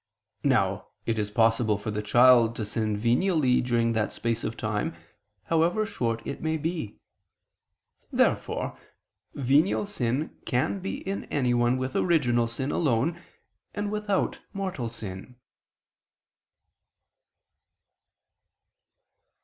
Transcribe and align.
Now 0.43 0.87
it 1.05 1.19
is 1.19 1.29
possible 1.29 1.77
for 1.77 1.91
the 1.91 2.01
child 2.01 2.55
to 2.55 2.65
sin 2.65 2.97
venially 2.97 3.63
during 3.63 3.93
that 3.93 4.11
space 4.11 4.43
of 4.43 4.57
time, 4.57 4.95
however 5.43 5.85
short 5.85 6.23
it 6.25 6.41
may 6.41 6.57
be. 6.57 6.97
Therefore 8.11 8.75
venial 9.35 9.85
sin 9.85 10.35
can 10.47 10.79
be 10.79 11.07
in 11.07 11.25
anyone 11.25 11.77
with 11.77 11.95
original 11.95 12.47
sin 12.47 12.71
alone 12.71 13.21
and 13.75 13.91
without 13.91 14.39
mortal 14.55 14.89
sin. 14.89 15.35